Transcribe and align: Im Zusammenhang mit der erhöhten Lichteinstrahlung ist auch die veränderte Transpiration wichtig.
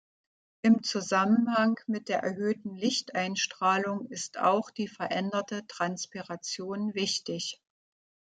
Im 0.63 0.81
Zusammenhang 0.81 1.77
mit 1.85 2.09
der 2.09 2.23
erhöhten 2.23 2.73
Lichteinstrahlung 2.75 4.07
ist 4.07 4.39
auch 4.39 4.71
die 4.71 4.87
veränderte 4.87 5.67
Transpiration 5.67 6.95
wichtig. 6.95 7.61